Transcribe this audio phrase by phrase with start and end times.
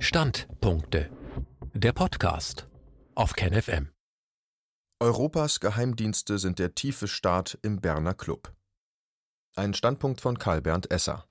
[0.00, 1.10] Standpunkte.
[1.74, 2.68] Der Podcast
[3.16, 3.88] auf KenFM.
[5.00, 8.54] Europas Geheimdienste sind der tiefe Staat im Berner Club.
[9.56, 11.26] Ein Standpunkt von Karl Bernd Esser.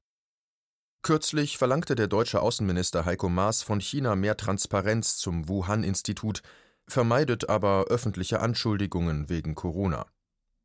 [1.01, 6.41] Kürzlich verlangte der deutsche Außenminister Heiko Maas von China mehr Transparenz zum Wuhan-Institut,
[6.89, 10.07] vermeidet aber öffentliche Anschuldigungen wegen Corona.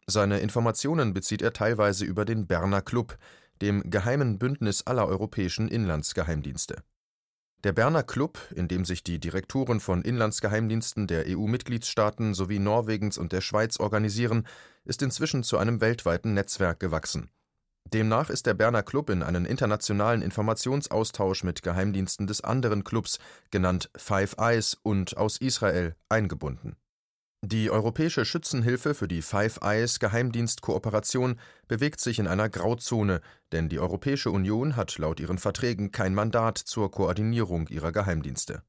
[0.09, 3.17] Seine Informationen bezieht er teilweise über den Berner Club,
[3.61, 6.83] dem geheimen Bündnis aller europäischen Inlandsgeheimdienste.
[7.65, 13.31] Der Berner Club, in dem sich die Direktoren von Inlandsgeheimdiensten der EU-Mitgliedstaaten sowie Norwegens und
[13.31, 14.49] der Schweiz organisieren,
[14.85, 17.31] ist inzwischen zu einem weltweiten Netzwerk gewachsen.
[17.85, 23.21] Demnach ist der Berner Club in einen internationalen Informationsaustausch mit Geheimdiensten des anderen Clubs,
[23.53, 26.77] genannt Five Eyes und aus Israel, eingebunden
[27.53, 33.21] die Europäische Schützenhilfe für die Five Eyes Geheimdienstkooperation bewegt sich in einer Grauzone,
[33.53, 38.63] denn die Europäische Union hat laut ihren Verträgen kein Mandat zur Koordinierung ihrer Geheimdienste.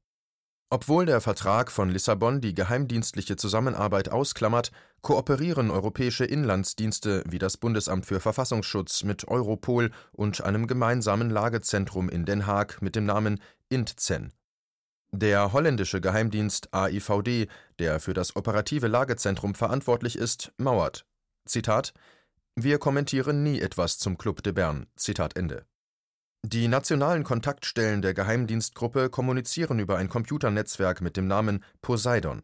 [0.68, 8.04] Obwohl der Vertrag von Lissabon die geheimdienstliche Zusammenarbeit ausklammert, kooperieren europäische Inlandsdienste wie das Bundesamt
[8.04, 14.32] für Verfassungsschutz mit Europol und einem gemeinsamen Lagezentrum in Den Haag mit dem Namen INTCEN
[15.18, 17.48] der holländische Geheimdienst AIVD,
[17.78, 21.06] der für das operative Lagezentrum verantwortlich ist, mauert:
[21.46, 21.94] „Zitat,
[22.56, 24.86] Wir kommentieren nie etwas zum Club de Bern.
[24.96, 25.66] Zitat Ende.
[26.42, 32.42] “Die nationalen Kontaktstellen der Geheimdienstgruppe kommunizieren über ein Computernetzwerk mit dem Namen Poseidon.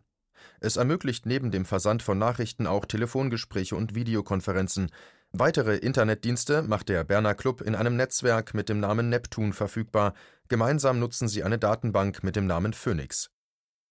[0.61, 4.91] Es ermöglicht neben dem Versand von Nachrichten auch Telefongespräche und Videokonferenzen
[5.33, 10.14] Weitere Internetdienste macht der Berner Club in einem Netzwerk mit dem Namen Neptun verfügbar,
[10.48, 13.31] gemeinsam nutzen sie eine Datenbank mit dem Namen Phoenix.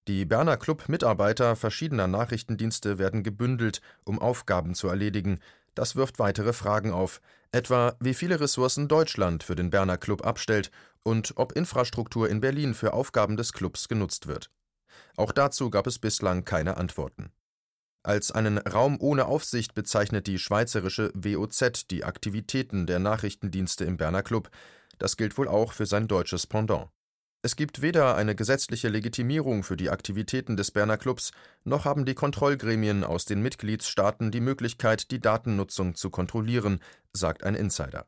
[0.09, 5.39] Die Berner Club-Mitarbeiter verschiedener Nachrichtendienste werden gebündelt, um Aufgaben zu erledigen.
[5.75, 7.21] Das wirft weitere Fragen auf,
[7.53, 10.71] etwa wie viele Ressourcen Deutschland für den Berner Club abstellt
[11.03, 14.51] und ob Infrastruktur in Berlin für Aufgaben des Clubs genutzt wird.
[15.15, 17.31] Auch dazu gab es bislang keine Antworten
[18.03, 24.23] als einen Raum ohne Aufsicht bezeichnet die schweizerische WOZ die Aktivitäten der Nachrichtendienste im Berner
[24.23, 24.49] Club,
[24.97, 26.89] das gilt wohl auch für sein deutsches Pendant.
[27.41, 31.31] Es gibt weder eine gesetzliche Legitimierung für die Aktivitäten des Berner Clubs,
[31.63, 36.79] noch haben die Kontrollgremien aus den Mitgliedsstaaten die Möglichkeit, die Datennutzung zu kontrollieren,
[37.13, 38.07] sagt ein Insider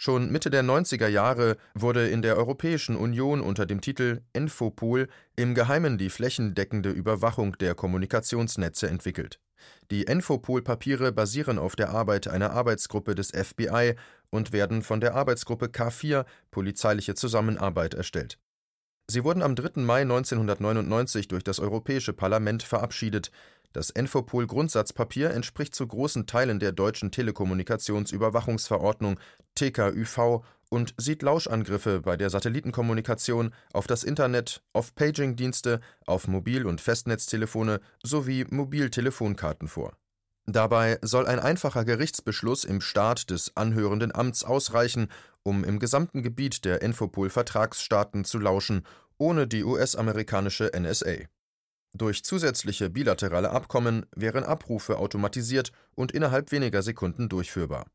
[0.00, 5.56] Schon Mitte der 90er Jahre wurde in der Europäischen Union unter dem Titel Infopol im
[5.56, 9.40] Geheimen die flächendeckende Überwachung der Kommunikationsnetze entwickelt.
[9.90, 13.96] Die Infopol-Papiere basieren auf der Arbeit einer Arbeitsgruppe des FBI
[14.30, 18.38] und werden von der Arbeitsgruppe K4 Polizeiliche Zusammenarbeit erstellt.
[19.10, 19.80] Sie wurden am 3.
[19.80, 23.32] Mai 1999 durch das Europäische Parlament verabschiedet
[23.72, 29.20] das Enfopol-Grundsatzpapier entspricht zu großen Teilen der deutschen Telekommunikationsüberwachungsverordnung
[29.54, 36.80] (TKÜV) und sieht Lauschangriffe bei der Satellitenkommunikation, auf das Internet, auf Paging-Dienste, auf Mobil und
[36.80, 39.96] Festnetztelefone sowie Mobiltelefonkarten vor.
[40.46, 45.08] Dabei soll ein einfacher Gerichtsbeschluss im Staat des anhörenden Amts ausreichen,
[45.42, 48.86] um im gesamten Gebiet der Enfopol-Vertragsstaaten zu lauschen,
[49.18, 51.26] ohne die US-amerikanische NSA
[51.94, 57.86] durch zusätzliche bilaterale Abkommen wären Abrufe automatisiert und innerhalb weniger Sekunden durchführbar.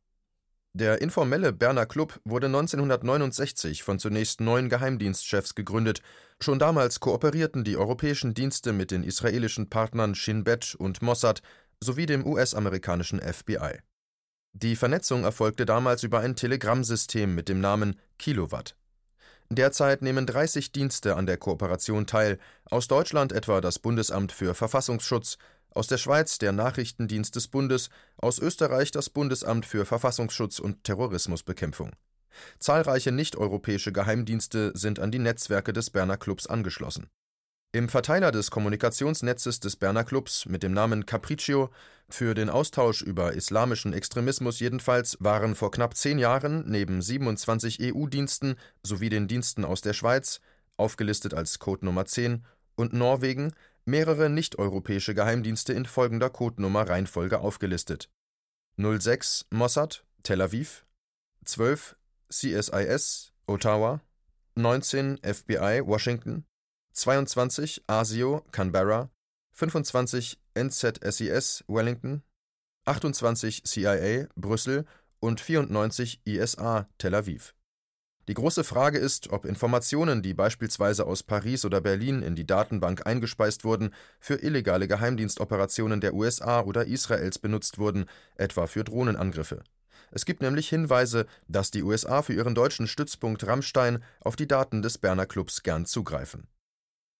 [0.75, 6.01] Der informelle Berner Club wurde 1969 von zunächst neun Geheimdienstchefs gegründet.
[6.39, 11.43] Schon damals kooperierten die europäischen Dienste mit den israelischen Partnern Shin Bet und Mossad
[11.79, 13.81] sowie dem US-amerikanischen FBI.
[14.53, 18.75] Die Vernetzung erfolgte damals über ein Telegrammsystem mit dem Namen Kilowatt
[19.55, 25.37] Derzeit nehmen 30 Dienste an der Kooperation teil, aus Deutschland etwa das Bundesamt für Verfassungsschutz,
[25.71, 31.91] aus der Schweiz der Nachrichtendienst des Bundes, aus Österreich das Bundesamt für Verfassungsschutz und Terrorismusbekämpfung.
[32.59, 37.09] Zahlreiche nichteuropäische Geheimdienste sind an die Netzwerke des Berner Clubs angeschlossen
[37.73, 41.71] im Verteiler des Kommunikationsnetzes des Berner Clubs mit dem Namen Capriccio
[42.07, 48.57] für den Austausch über islamischen Extremismus jedenfalls waren vor knapp zehn Jahren neben 27 EU-Diensten
[48.83, 50.39] sowie den Diensten aus der Schweiz,
[50.77, 52.45] aufgelistet als Code Nummer 10,
[52.75, 53.53] und Norwegen
[53.85, 58.07] mehrere nichteuropäische Geheimdienste in folgender Codenummer Reihenfolge aufgelistet:
[58.77, 60.85] 06 Mossad, Tel Aviv,
[61.43, 61.95] 12
[62.29, 63.99] CSIS, Ottawa,
[64.55, 66.45] 19 FBI, Washington
[66.93, 69.09] 22 ASIO Canberra,
[69.53, 72.21] 25 NZSIS Wellington,
[72.85, 74.85] 28 CIA Brüssel
[75.19, 77.55] und 94 ISA Tel Aviv.
[78.27, 83.07] Die große Frage ist, ob Informationen, die beispielsweise aus Paris oder Berlin in die Datenbank
[83.07, 88.05] eingespeist wurden, für illegale Geheimdienstoperationen der USA oder Israels benutzt wurden,
[88.35, 89.63] etwa für Drohnenangriffe
[90.11, 94.83] Es gibt nämlich Hinweise, dass die USA für ihren deutschen Stützpunkt Rammstein auf die Daten
[94.83, 96.47] des Berner Clubs gern zugreifen.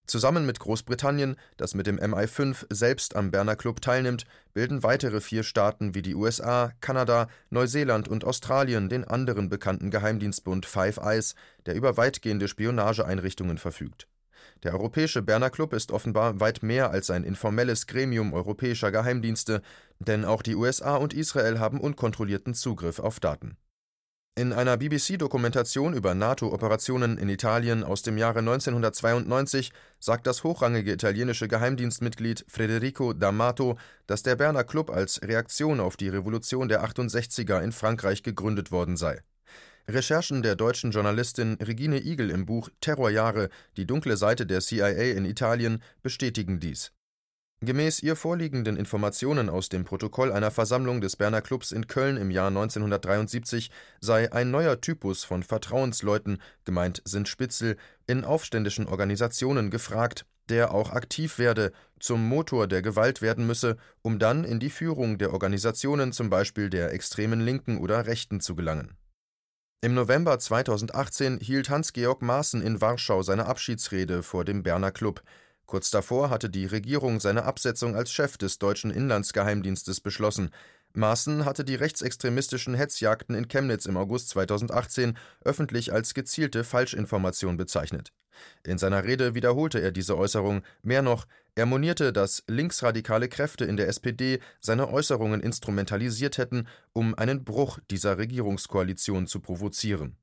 [0.06, 5.44] Zusammen mit Großbritannien, das mit dem MI5 selbst am Berner Club teilnimmt, bilden weitere vier
[5.44, 11.36] Staaten wie die USA, Kanada, Neuseeland und Australien den anderen bekannten Geheimdienstbund Five Eyes,
[11.66, 14.08] der über weitgehende Spionageeinrichtungen verfügt.
[14.64, 19.62] Der Europäische Berner Club ist offenbar weit mehr als ein informelles Gremium europäischer Geheimdienste,
[20.00, 23.58] denn auch die USA und Israel haben unkontrollierten Zugriff auf Daten
[24.36, 31.48] in einer BBC-Dokumentation über NATO-Operationen in Italien aus dem Jahre 1992 sagt das hochrangige italienische
[31.48, 33.78] Geheimdienstmitglied Federico D'Amato,
[34.08, 38.98] dass der Berner Club als Reaktion auf die Revolution der 68er in Frankreich gegründet worden
[38.98, 39.22] sei.
[39.88, 45.26] Recherchen der deutschen Journalistin Regine Igel im Buch Terrorjahre, die dunkle Seite der CIA in
[45.26, 46.92] Italien, bestätigen dies
[47.66, 52.30] Gemäß ihr vorliegenden Informationen aus dem Protokoll einer Versammlung des Berner Clubs in Köln im
[52.30, 53.72] Jahr 1973
[54.02, 60.92] sei ein neuer Typus von Vertrauensleuten, gemeint sind Spitzel, in aufständischen Organisationen gefragt, der auch
[60.92, 61.72] aktiv werde,
[62.02, 66.70] zum Motor der Gewalt werden müsse, um dann in die Führung der Organisationen zum Beispiel
[66.70, 68.98] der extremen Linken oder Rechten zu gelangen.
[69.80, 75.22] Im November 2018 hielt Hans-Georg Maaßen in Warschau seine Abschiedsrede vor dem Berner Club.
[75.66, 80.52] Kurz davor hatte die Regierung seine Absetzung als Chef des deutschen Inlandsgeheimdienstes beschlossen.
[80.94, 88.12] Maaßen hatte die rechtsextremistischen Hetzjagden in Chemnitz im August 2018 öffentlich als gezielte Falschinformation bezeichnet.
[88.64, 90.64] In seiner Rede wiederholte er diese Äußerung.
[90.82, 91.26] Mehr noch,
[91.56, 97.80] er monierte, dass linksradikale Kräfte in der SPD seine Äußerungen instrumentalisiert hätten, um einen Bruch
[97.90, 100.18] dieser Regierungskoalition zu provozieren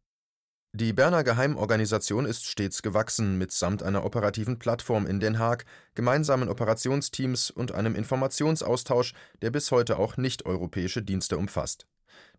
[0.73, 5.65] die Berner Geheimorganisation ist stets gewachsen, mitsamt einer operativen Plattform in Den Haag,
[5.97, 9.13] gemeinsamen Operationsteams und einem Informationsaustausch,
[9.43, 11.87] der bis heute auch nicht-europäische Dienste umfasst.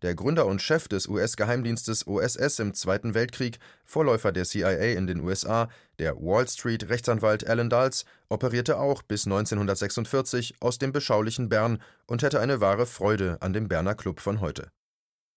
[0.02, 5.20] Der Gründer und Chef des US-Geheimdienstes OSS im Zweiten Weltkrieg, Vorläufer der CIA in den
[5.20, 5.68] USA,
[6.00, 12.40] der Wall Street-Rechtsanwalt Alan Dulles, operierte auch bis 1946 aus dem beschaulichen Bern und hätte
[12.40, 14.72] eine wahre Freude an dem Berner Club von heute.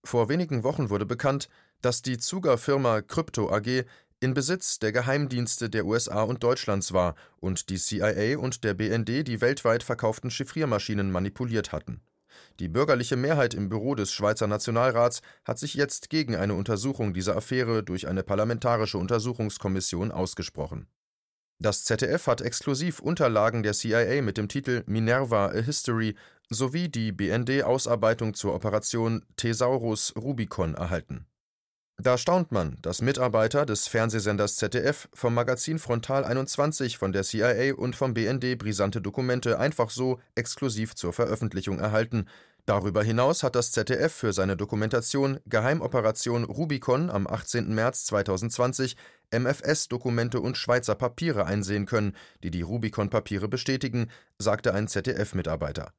[0.04, 1.48] Vor wenigen Wochen wurde bekannt,
[1.80, 3.84] dass die Zuger-Firma Krypto AG
[4.20, 9.26] in Besitz der Geheimdienste der USA und Deutschlands war und die CIA und der BND
[9.26, 12.02] die weltweit verkauften Chiffriermaschinen manipuliert hatten.
[12.60, 17.36] Die bürgerliche Mehrheit im Büro des Schweizer Nationalrats hat sich jetzt gegen eine Untersuchung dieser
[17.36, 20.86] Affäre durch eine parlamentarische Untersuchungskommission ausgesprochen.
[21.60, 26.14] Das ZDF hat exklusiv Unterlagen der CIA mit dem Titel Minerva A History
[26.50, 31.26] sowie die BND-Ausarbeitung zur Operation Thesaurus Rubicon erhalten
[31.96, 37.74] da staunt man, dass Mitarbeiter des Fernsehsenders ZDF vom Magazin Frontal 21 von der CIA
[37.74, 42.26] und vom BND brisante Dokumente einfach so exklusiv zur Veröffentlichung erhalten.
[42.66, 47.72] Darüber hinaus hat das ZDF für seine Dokumentation Geheimoperation Rubicon am 18.
[47.72, 48.96] März 2020
[49.30, 55.92] MFS-Dokumente und Schweizer Papiere einsehen können, die die Rubicon-Papiere bestätigen, sagte ein ZDF-Mitarbeiter.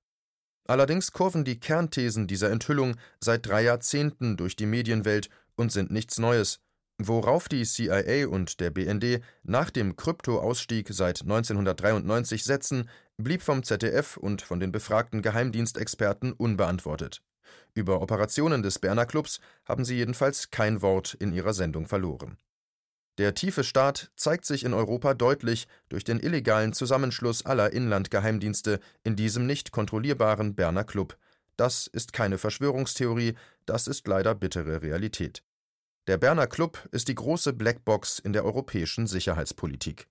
[0.68, 6.18] Allerdings kurven die Kernthesen dieser Enthüllung seit drei Jahrzehnten durch die Medienwelt und sind nichts
[6.18, 6.60] Neues,
[6.98, 14.18] worauf die CIA und der BND nach dem Kryptoausstieg seit 1993 setzen, blieb vom ZDF
[14.18, 17.22] und von den befragten Geheimdienstexperten unbeantwortet.
[17.74, 22.38] Über Operationen des Berner Clubs haben sie jedenfalls kein Wort in ihrer Sendung verloren.
[23.18, 29.16] Der tiefe Staat zeigt sich in Europa deutlich durch den illegalen Zusammenschluss aller Inlandgeheimdienste in
[29.16, 31.18] diesem nicht kontrollierbaren Berner Club.
[31.56, 33.36] Das ist keine Verschwörungstheorie,
[33.66, 35.44] das ist leider bittere Realität.
[36.08, 40.08] Der Berner Club ist die große Blackbox in der europäischen Sicherheitspolitik.